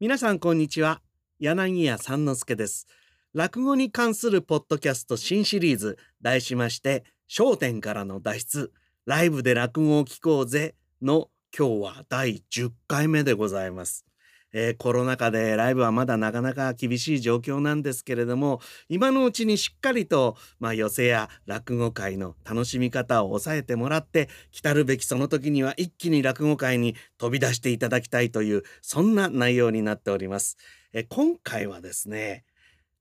[0.00, 1.02] 皆さんこんにちは。
[1.40, 2.86] 柳家三之助です。
[3.34, 8.72] 落語に関するポッドキャスト新シリーズ題しまして焦点からの脱出。
[9.06, 14.04] ライブで落語を聞こうぜの今日は第10回目でございます。
[14.52, 30.56] えー、コロナ禍でライブはまだなかなか厳しい状況なんですけれども今のうちにしっかりと、まあ、寄席や落語会の楽しみ方を抑えてもらって来たるべきその時には一気に落語会に飛び出していただきたいというそんな内容になっております。
[30.92, 32.44] えー、今回はですね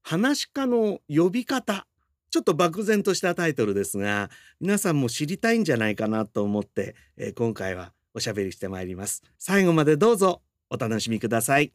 [0.03, 1.88] 話し家の呼び方
[2.29, 4.29] ちょっと漠然としたタイトルですが
[4.59, 9.21] 皆さんも知りたいんじゃないかなと思って、えー、今回はおしゃべりしてまいります。
[9.38, 11.73] 最後までどうぞお楽しみください。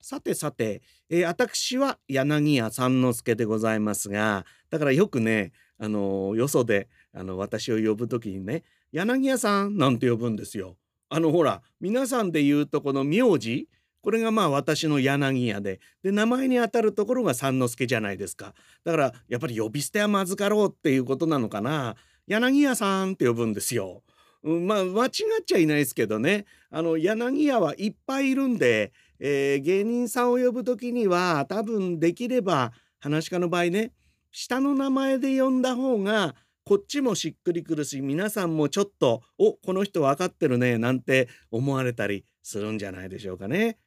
[0.00, 10.76] さてさて、えー、私は柳家三之助でございますがだからよくねあのよそであの私を呼ぶ時にね「柳家さん」なんて呼ぶんですよ。
[11.08, 13.68] あのほら皆さんで言うとこの名字
[14.02, 24.02] これがまあ私の柳家でで名前にあたるところが三之助じゃないですかだからやっぱり呼び捨てはまずかろうっていうことなのかな柳家さんって呼ぶんですよ。
[24.44, 25.10] うん、まあ間違っ
[25.44, 33.92] ちゃいないですけどねあの柳家はいっぱいいるんで、えー、芸人さんを呼ぶ時には多分できれば話し家の場合ね
[34.30, 36.34] 下の名前で呼んだ方が
[36.64, 43.78] こっちもしっくりくるし皆さんもちょっと「おこの人分かってるね」なんて思われたりするんじゃないでしょうかね。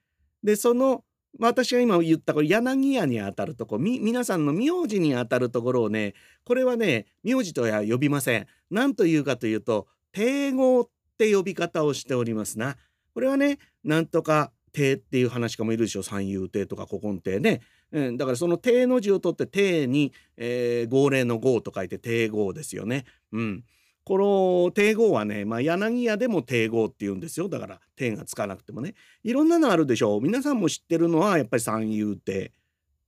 [0.43, 1.03] でその
[1.39, 6.13] 私が今言ったこれ柳家にあたるとこみ皆さんの名字にあたるところをね
[6.45, 8.47] これはね名字とは呼びません。
[8.69, 12.75] 何というかというと帝語って呼び方をしておりますな。
[13.13, 16.01] これはねなんとか帝っていう話家もいるでしょ。
[16.01, 23.05] 三遊亭とか古今亭ね、うん、だからその帝の字を取って帝に、えー、号令の号と書いて帝号ですよね。
[23.31, 23.63] うん、
[24.03, 24.17] こ
[24.65, 27.47] の帝号はね、まあ、柳家でも帝号って言うんですよ。
[27.47, 28.95] だから帝がつかなくてもね。
[29.21, 30.21] いろんなのあるでしょう。
[30.21, 32.51] 皆さんも知ってるのはやっぱり三遊亭。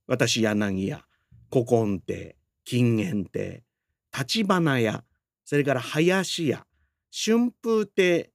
[0.06, 1.04] 私柳家。
[1.52, 2.36] 古今亭。
[2.64, 3.64] 金元亭。
[4.12, 5.04] 橘屋。
[5.44, 6.64] それから林家。
[7.12, 8.30] 春風亭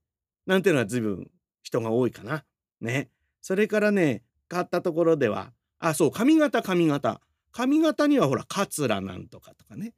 [0.46, 1.30] なんていうのは随分
[1.64, 2.46] 人が多いかな。
[2.82, 3.10] ね。
[3.42, 7.22] それからね、変わったところでは、あ、そう、髪型髪型。
[7.52, 9.94] 髪型にはほら、桂なんとかとかね。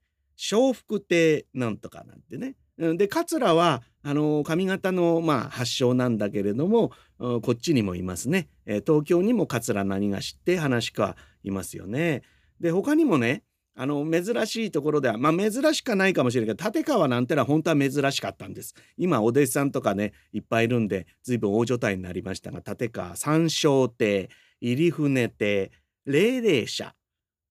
[0.52, 2.56] 笑福亭なんとかなんてね。
[2.78, 8.50] で、桂は、あの、髪型の、まあ、発祥なんだけれども、こっちにもいますね。
[8.66, 12.22] え東京にも桂何が知って話かいますよね。
[12.60, 13.44] で、他にもね、
[13.80, 24.30] あの珍しいところではまあ珍しかないかもしれないけど立川なんてのは本当は珍しかったんです今お弟子さんとかねいっぱいいるんで随分大所帯になりましたが立川三笑亭
[24.62, 25.72] 入船亭
[26.06, 26.96] 霊霊社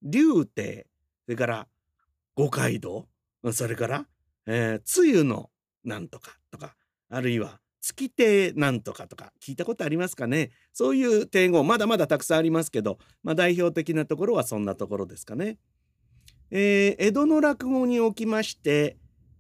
[0.03, 0.87] 竜亭
[1.26, 1.69] それから
[2.34, 3.06] 五街道
[3.53, 4.06] それから、
[4.47, 5.50] えー、梅雨の
[5.84, 6.75] なんとかとか
[7.08, 10.50] あるいは月亭なんとかとか聞いたことありますかね？
[10.72, 15.58] そういう帝語まだまだたくさんありますけど、まあ、代表的なところはそんなところですかね。
[16.50, 18.96] えー、江戸の落語におきまして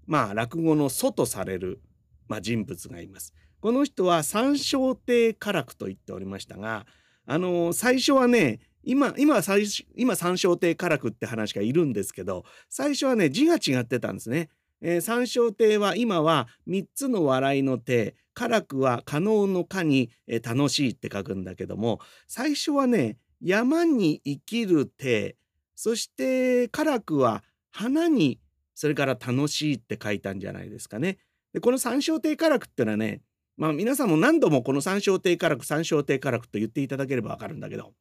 [0.06, 1.80] まあ落語の祖とされる、
[2.28, 3.34] まあ、人物がいます。
[3.60, 6.86] この人は三笑亭家楽と言っておりましたが
[7.26, 14.48] あのー、最初はね今今最今三笑亭家楽って話がいるんですけど最初はね字が違ってたんですね。
[14.80, 25.36] えー、三笑亭は今は3つの笑いの亭家楽は可能の可に、えー、楽しいって書くんだけども最初はね山に生きる亭
[25.76, 28.40] そしてカラクは花に
[28.74, 31.18] それから楽しいって書いたんじゃないですかね。
[31.52, 33.22] でこの三笑亭カラクってのはね
[33.56, 37.92] まあ皆さんも何度もこの三笑亭カラク三笑亭カラクと言っていただければわかるんだけど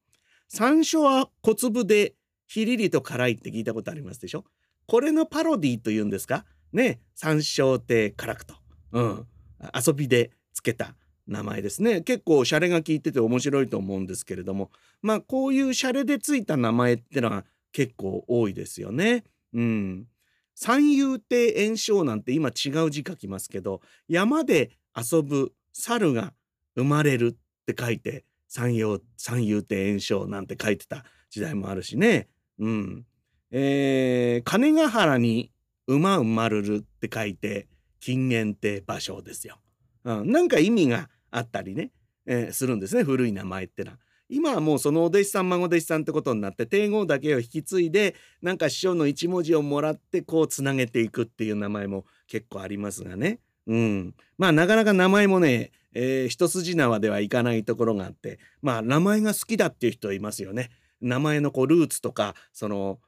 [0.47, 2.15] 山椒は小粒で
[2.47, 4.45] ひりりと辛いって聞いたことありますでしょ？
[4.87, 6.45] これのパロディというんですか？
[6.73, 8.55] ね三笑亭カラクと、
[8.91, 9.27] うん、
[9.73, 10.95] 遊びでつけた
[11.27, 12.01] 名前ですね。
[12.01, 14.71] 結構シャレが効いてて面白いと思うんですけれども。
[15.01, 19.25] まあこういうシャレでついた名前ってのは結構多いですよね。
[19.53, 20.07] うん。
[20.55, 26.31] 三遊亭炎症なんて今違う字書きますけど山で遊ぶ猿が
[26.77, 32.29] 生まれるって書いて三遊三遊亭炎症なんて書いてた時代もあるしね。
[32.59, 33.05] うん。
[33.51, 35.51] えー、金ヶ原に
[35.85, 37.67] 馬生まるるって書いて
[37.99, 39.57] 金元亭芭蕉ですよ。
[40.05, 41.91] うん、なんか意味があったりね、
[42.25, 43.97] えー、するんですね古い名前ってのは。
[44.29, 53.39] 今はもうそのお弟子さん孫弟子さんってことになって帝号だけを引き継いでなんか師匠の一文字をもらってこうつなげていくっていう名前も結構ありますがね。
[53.67, 60.69] うん、まあなかなか名前もね、えー、一筋縄ではいかないところがあってまあ名前が好きだっていう人いますよね。
[61.01, 62.99] 名前のこうルーツとかその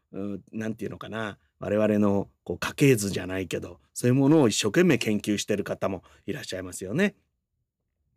[0.51, 7.15] 何て言うのかな我々のこう家系図じゃないけどそういうものを一生懸命研究してる方もいらっしゃいますよね。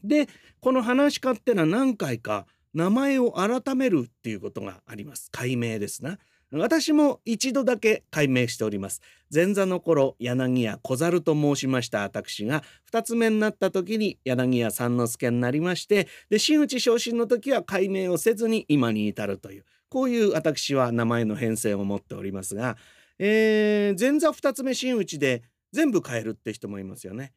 [0.03, 0.29] で
[0.61, 5.31] この話し家ってのは何回か名前を改めるっていうことがあります。
[5.31, 6.19] 改名ですな。
[6.53, 9.01] 私も一度だけ改名しております。
[9.33, 22.77] 前座の頃柳家小猿と申しました私が二つ目になった時に柳家三之助になりましてで真打ち昇進の時は改名をせずに今に至るというこういう私は名前の変遷を持っておりますが、
[23.21, 27.33] えー、前座二つ目真打ちで全部変えるって人もいますよね。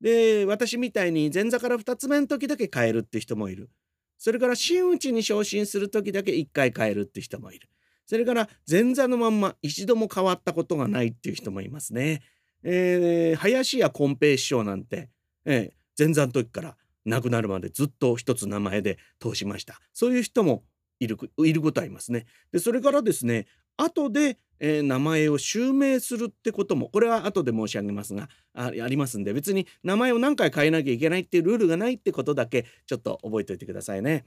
[0.00, 3.70] で私みたいに前座から2つ目の時だけ変えるって人もいる。
[4.18, 7.68] それから真打ちに昇進する時だけ1回変えるって人もいる
[8.06, 12.22] それから前座のまんま一度も変わったことがないっていう人もいますね。
[12.62, 15.10] えー、林家金平師匠なんて、
[15.44, 20.64] えー、前座の時から亡くなるまでずっと一つ名前で通しましたそういう人も
[20.98, 22.26] いるいることありますね。
[22.52, 23.46] でそれからですね
[23.76, 34.24] 後でえー、名前を襲名するってこともこれは後で申し上げますがありますんで別に名前を何回変えなきゃいけないっていうルールがないってことだけちょっと覚えておいてくださいね。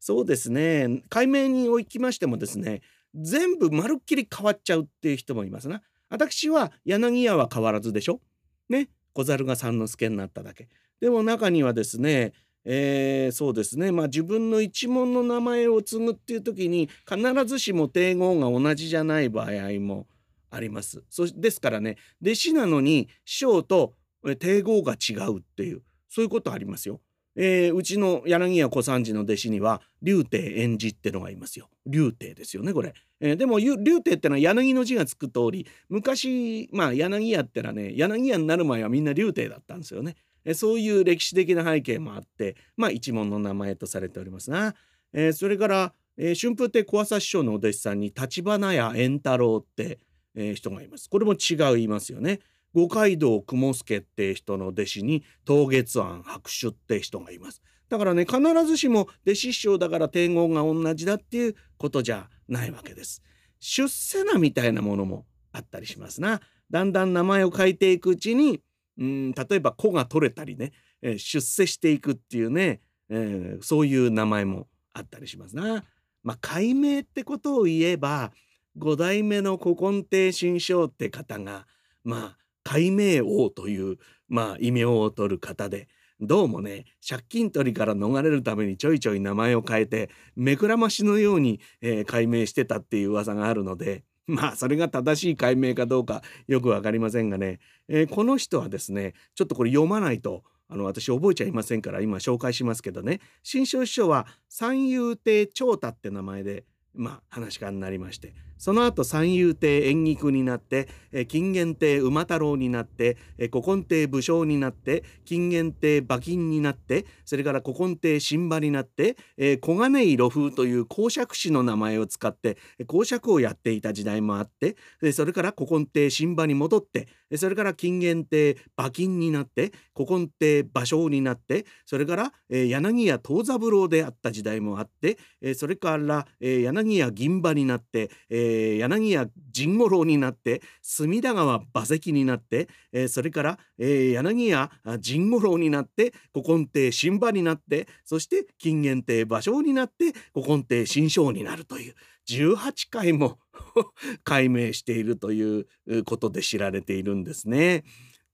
[0.00, 2.82] そうですね解明におきましてもですね
[3.14, 5.82] 全部まるっきり変わっちゃうっていう人もいますな。
[6.08, 8.20] 私は柳家は変わらずでしょ。
[8.68, 10.68] ね小猿が三之助になっただけ。
[11.00, 12.32] でも中にはですね
[12.70, 20.06] えー、そうですねまあ自分の一門の名前を継ぐっていう時に必ずしも帝号が同じじゃない場合も
[20.50, 21.02] あります。
[21.08, 23.94] そですからね弟子なのに師匠と
[24.38, 27.00] 帝号が違うっていうそういうことありますよ。
[27.40, 31.70] えー、うちの柳家小三治の弟子には竜帝演じってのがいますよ。
[31.86, 32.92] 竜帝ですよねこれ。
[33.20, 40.16] えー、でも竜帝ってのは柳の字がつく通り昔まあ柳家ってのはね柳家になる前はみんな竜帝だったんですよね。
[40.44, 44.74] えそういう歴史的な背景もあってまあ一門の名前とされておりますな。
[45.12, 49.98] えー、それから、えー、春風亭小朝師匠のお弟子さんに橘屋円太郎って、
[50.34, 51.08] えー、人がいます。
[51.08, 52.40] これも違う言いますよね。
[52.74, 57.62] 五街道雲助って人の弟子に東月庵白手って人がいます。
[57.88, 63.22] だからね必ずしも弟子師匠だから帝王が同じだっていうことじゃないわけです。
[63.60, 66.40] 出世名みたいなものもあったりしますな。
[66.70, 68.60] だんだん名前を変えていくうちに
[68.98, 70.72] うん例えば子が取れたりね、
[71.02, 75.84] えー、出世していくっていうね、えー、そういう名前もあったりしますな。
[76.22, 78.32] まあ解明ってことを言えば
[78.76, 81.66] 五代目の古今亭新章って方が
[82.04, 83.98] まあ解明王という
[84.28, 85.88] まあ異名を取る方で
[86.20, 103.20] どうもね借金取りから逃れるためにちょいちょい名前を変えて目くらましのように、えー、解明してたっていう噂があるので まあそれが正しい解明かどうかよく分かりませんがね、えー、この人はですねちょっとこれ読まないとあの私覚えちゃいませんから今紹介しますけどね。
[103.42, 106.64] 新庄師匠は三遊亭長太って名前で
[106.94, 108.47] まあ話家になりまして。
[108.58, 110.88] その後三遊亭演劇になって
[111.28, 113.16] 金元亭馬太郎になって
[113.50, 119.16] 古今亭武将になって金元亭馬金になってそれから古今亭新馬になって
[119.60, 124.76] 小金井露風という公爵士の名前を使って公爵をやっていた時代もあって
[125.12, 135.18] それから古今亭新馬に戻ってそれから金元亭馬金になって古今亭馬将になってそれから柳家藤三郎であった時代もあって
[135.54, 138.10] それから柳家銀馬になって、
[138.48, 151.94] えー、柳家甚五郎になって隅田川馬関になって、えー、それから、えー、柳家甚五郎になって古今亭新馬になってそして金元亭芭蕉になって古今亭新章になるという
[152.28, 153.38] 18回も
[154.24, 155.66] 解明しているという
[156.04, 157.84] ことで知られているんですね。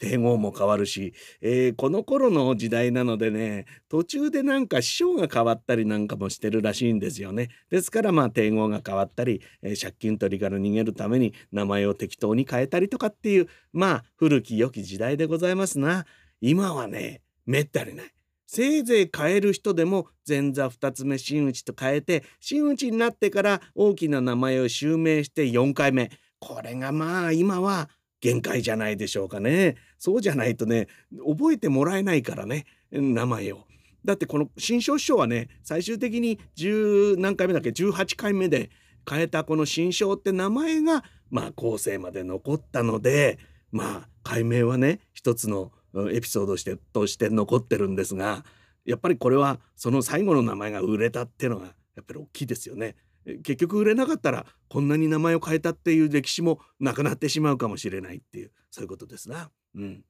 [0.04, 7.48] 帝王も変わるし、えー、この頃の時代なのでね途中でなんか師匠が変わったりなんかもしてるらしいんですよね。
[7.70, 16.04] ですからまあ帝王が変わったり、えー、借金取りから逃げるために名前を適当に変えたりとかっていうまあ古き良き時代でございますな。
[16.42, 18.06] 今はねめったにない。
[18.46, 27.88] せいぜい変える人でも前座二つ目真打ちと変えて真打ちになってから大きな名前を襲名して4回目これがまあ今は
[28.20, 29.76] 限界じゃないでしょうかね。
[29.98, 30.88] そうじゃないとね
[31.26, 33.66] 覚えてもらえないからね名前を。
[34.04, 38.70] だってこの新章師匠はね最終的に10何回目だっけ？18回目で
[39.08, 43.38] 変えたこの新章って名前がまあ後世まで残ったので
[43.72, 45.72] まあ解明はね一つの
[46.10, 48.44] エピソードしてとして残ってるんですが
[48.84, 52.96] やっぱりこれはその最後の名前が売れたっていうのがやっぱり大きいですよね。
[53.24, 59.50] 結局売れなかったらこんなに名前を変えたっていう歴史もなくなってしまうかもしれないっていうそういうことですな。
[59.74, 60.04] うん、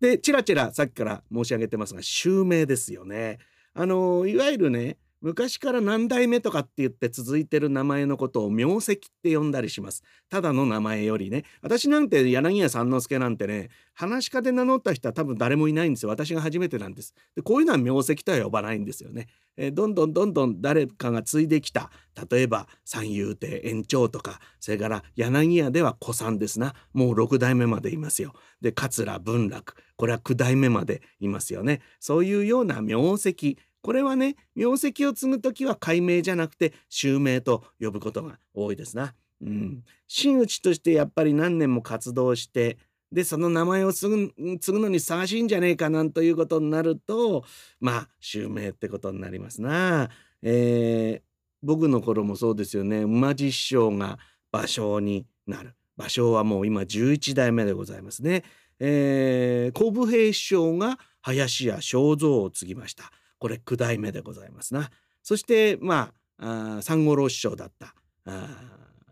[0.00, 3.38] でチラチラさっきから申し上げてますが襲名ですよね。
[3.74, 10.02] あのいわゆるね昔から何代目とかって言って続いてる名前のことを名跡って呼んだりします。
[10.28, 11.44] ただの名前よりね。
[11.62, 16.10] 私なんて柳家三之助なんてね、話し家で名乗った人は多分誰もいないんですよ。
[16.10, 17.14] 私が初めてなんです。
[17.34, 19.28] でこういうのは名跡とは呼ばないんですよね。
[19.56, 21.90] えー、どんどんどんどん誰かが継いできた。
[22.30, 26.74] 例えば三遊亭延長とか、それから柳家では古参ですな。
[26.92, 28.34] もう6代目までいますよ。
[28.60, 29.74] で、桂文楽。
[29.96, 31.80] これは9代目までいますよね。
[32.00, 33.56] そういうような名跡。
[33.86, 39.14] これはね名跡を継ぐ時は改名じゃなくて襲名と呼ぶことが多いですな。
[39.40, 42.78] うん、真打ちとしてやっぱり何年も活動して
[43.12, 47.44] でその名前を継ぐ継ぐのにふさわしいんじゃねえかなんということになると
[47.78, 50.10] まあ襲名ってことになりますな。
[50.42, 54.18] えー、僕の頃もそうですよね馬地師匠が
[54.52, 58.42] 芭蕉になる芭蕉はもう今11代目でございますね。
[58.80, 63.12] えー、小武平師匠が林家正蔵を継ぎました。
[63.38, 64.90] これ九代目でございますな。
[65.22, 67.94] そしてまあ三五郎師匠だった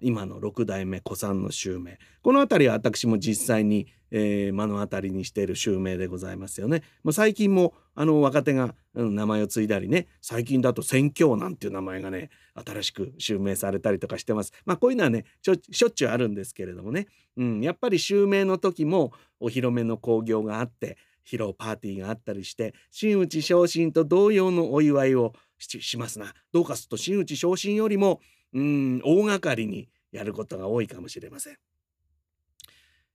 [0.01, 6.83] 今の六代目古参の襲名この辺りは私も実際に、えー、目の当たりにしている襲名でございますよね。
[7.03, 14.53] まあ、最近もあの若手が、うん、名前を継いだりね最近だと宣教なんていう名前がね新しく襲名されたりとかしてます。
[14.67, 28.21] まあこういうのはねしょっちゅうあるんですけれどもね、うん、やっぱり襲名の時もお披露目の興行があって披露パーティーがあったりして真打ち昇進と同様のお祝いをしますなどうかすると真打昇進よりも
[28.53, 31.57] うん大掛かりにやることが多いかもしれません。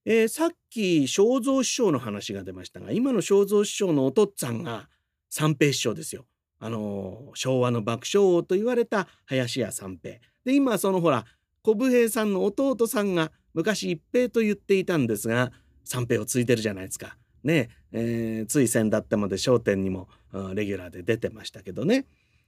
[0.06, 4.90] えー、さっき正蔵師匠の話が出ましたが今の正蔵師匠のお父っつぁんが
[5.30, 6.26] 三平師匠ですよ。
[6.60, 10.18] あのー、昭和の爆笑王と言われた林家三平。
[10.44, 11.26] で今そのほら
[11.62, 15.52] 小武平さんの弟さんが昔一平と言っていたんですが
[15.84, 17.18] 三平を継いでるじゃないですか。
[17.44, 20.08] ね、えー、つい先だってまで『笑点』にも
[20.54, 22.06] レギュラーで出てましたけどね。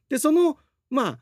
[0.09, 0.57] でその
[0.89, 1.19] まあ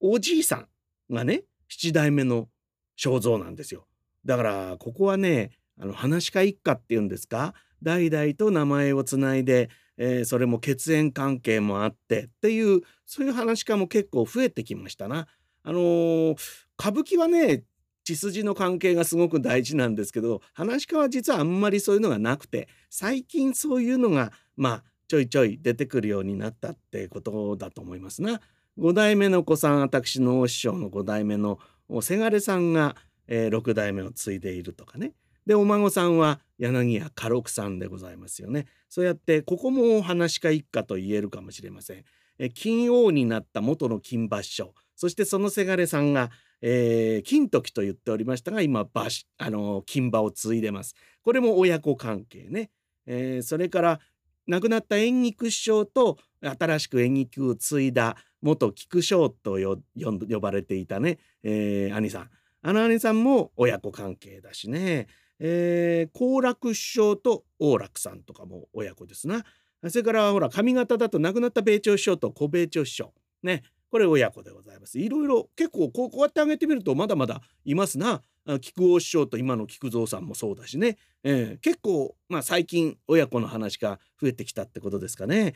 [0.00, 0.68] おじいさん
[1.14, 2.48] がね七代目の
[2.96, 3.86] 正蔵なんですよ。
[4.24, 7.54] だからここはねあの話家一家っていうんですか？
[7.82, 15.28] 代々と名前をつないで、えー、それも血縁関係もあってっていうそういう話家も結構増えてきましたな。
[15.62, 16.32] あのー、
[16.78, 17.64] 歌舞伎はね
[18.08, 28.40] 血筋の関係がすごく大事なんですけど話し家は実はあんまりそういうのがなくて最近そういうのがまあちょいちょい出てくるようになったってことだと思いますな。
[28.78, 31.58] 5代目の子さん私の師匠の5代目の
[32.00, 32.94] せがれさんが、
[33.26, 35.12] えー、6代目を継いでいるとかね。
[35.46, 38.66] でお孫さんは柳家家禄さんでございますよね。
[38.88, 42.04] そうやってここも話し家一家と言えるかもしれません。
[42.38, 50.94] え金王になった元の金馬師匠そしてそのせがれさんがえー、金時と言っておりましたが今馬あの金馬を継いでます。
[51.22, 52.70] これも親子関係ね。
[53.06, 54.00] えー、それから
[54.46, 59.58] 亡くなった演劇師匠と新しく演劇を継いだ元菊章と
[59.94, 62.30] 呼ばれていたね、えー、兄さん。
[62.62, 65.06] あの兄さんも親子関係だしね。
[65.40, 69.44] えー、楽師匠と王楽さんとかも親子ですな。
[69.88, 73.12] それからほら上方だと亡くなった米朝師匠と小米朝師匠
[73.42, 73.62] ね。
[73.90, 74.98] これ親子でございます。
[74.98, 78.22] いろいろ結構こうこうやってあげてみるとまだまだいますな。
[78.60, 85.54] 菊王師匠と今の菊蔵さんもそうだしね、えー、結構、まあ、最近親子の話が増えてきたってことですかね。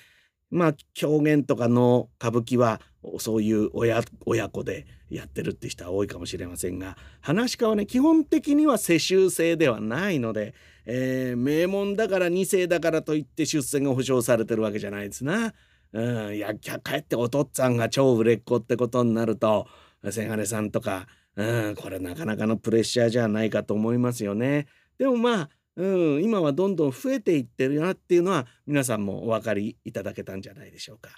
[0.50, 2.82] まあ狂言とかの歌舞伎は
[3.18, 15.54] そういう親親子でやってるって人は多いかもしれませんが話し家はね基本的には世襲制ではないので、えー、名門だから2世だからといって出世が保障されてるわけじゃないですな。
[15.92, 19.66] うん、いやかえってお父っつぁんが超売れっ子ってことになると
[20.10, 21.06] せがれさんとか、
[21.36, 24.66] うん、これなかなかのプレッシャーじゃないかと思いますよね。
[24.98, 25.86] でもまあ、う
[26.18, 31.10] ん、今はどんどん増えていってるなっていうのは皆さんもお分かりいただけたんじゃないでしょうか。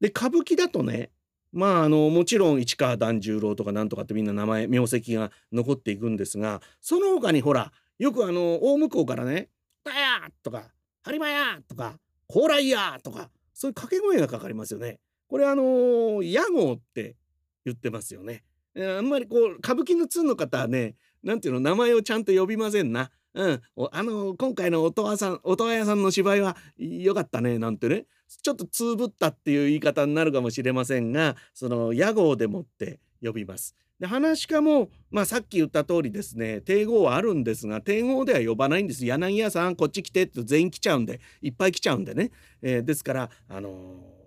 [0.00, 1.10] で歌舞伎だとね
[1.52, 9.48] まああのもちろん市川團十郎とかなんとかってみんな名前名跡が残っていくんですがその他にほらよくあの大向こうからね
[9.84, 10.64] 「だや!」とか
[11.04, 14.98] 「播磨や!」とか「蓬莱や!」とかそういう掛け声がかかりますよね。
[15.28, 17.16] これあのー、屋号って
[17.64, 18.44] 言ってますよね。
[18.76, 23.10] あんまりこう歌舞伎の通の方はねなんていうの名前をちゃんと呼びませんな。
[23.34, 28.06] うん、あのー、今回の音羽さん音羽屋さんの芝居は良かったねなんてね
[28.42, 33.74] ちょっとつぶったっていう言い方になるかもしれませんがその屋号でもって呼びます。
[34.00, 39.06] で話し家も、まあ、さっき言った通りですね帝号はあるんですが帝号では呼ばないんです。
[39.06, 43.72] 柳家さんこっち来てって全員来ちゃうんでいっぱい来ちゃうんでね、えー、ですからあのー、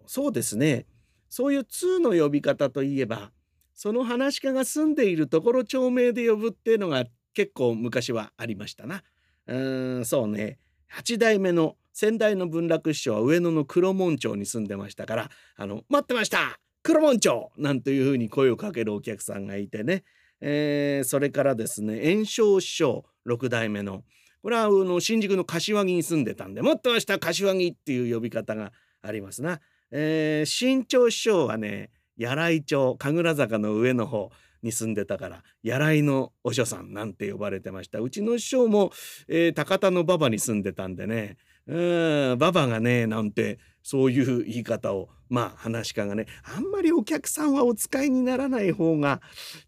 [0.05, 0.85] そうですね。
[1.29, 3.31] そういう通の呼び方といえば
[3.73, 9.03] その話家が住んでいるところ町名で呼ぶっていうのが結構昔はありましたな。
[9.47, 9.57] う
[9.99, 10.59] んそうね。
[10.95, 20.05] 8代目の先代の文楽師匠は上野の黒門町に住んでましたから「あの待ってました黒門町!」なんていうふうに声をかけるお客さんがいてね、
[20.39, 24.05] えー、それからですね炎症師匠6代目の
[24.41, 29.59] これはあの新宿の柏木に住んでたんで「待ってました柏木!」っていう呼び方がありますな。
[29.91, 34.31] えー、新潮師匠はね柳井町神楽坂の上の方
[34.63, 38.91] に住んでたから柳井のお師さんなんて呼ばれてましたうちの師匠も、
[39.27, 45.07] えー、高田の馬場に住んでたんでねうん馬場がねなんてそういう言い方を。
[45.29, 46.25] まあ話し家がね
[46.55, 49.21] あんまりお客さんはお使いにならない方が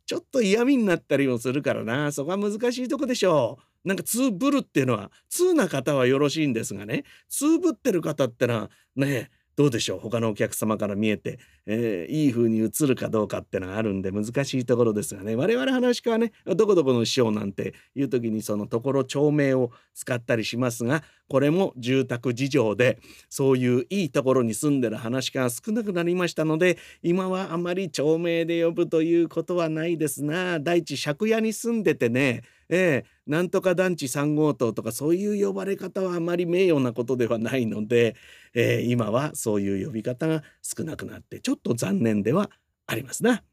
[0.06, 2.12] ちょっと嫌味になったりもするからな。
[2.12, 3.88] そこは難しいとこでしょう。
[3.88, 7.06] なんかツーブルっていうのは通な方はよろしいんですがね。
[7.30, 10.00] ツーブってる方ってのはねどうでしょう？
[10.00, 15.36] 他のお客様から見えて、えー、いい風に映るかどうかってのがあるんで難しいところですがね。
[15.36, 30.62] 我々話家はねどこどこの師匠なんていう時にそのところ町名を使ったりしますがこれも住宅事情でそういういいところに住んでる話家が少なくなりましたので今はあまり町名で呼ぶということはないですな。
[30.62, 38.16] 第一借家に住んでてねええなんとか団地3号棟とかそういう呼ばれ方はあまり名誉なことではないので、
[38.54, 42.50] えー、今はそういう呼び方が少なくなってちょっと残念では
[42.88, 43.44] ありますな。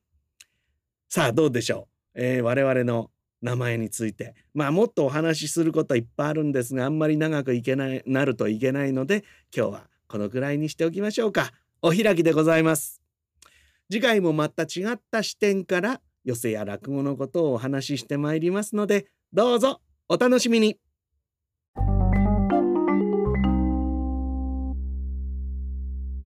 [1.09, 3.11] さあどうでしょう、えー、我々の
[3.43, 11.53] 名前についてまあもっとお話しすることはいっぱいあるんですがあんまり長くいけないなるといけないので今日はこのくらいにしておきましょうか。
[11.83, 13.03] お開きでございます。
[13.91, 20.79] 次回もまた違った視点から寄せや落語のことをお話ししてまいりますのでどうぞお楽しみに。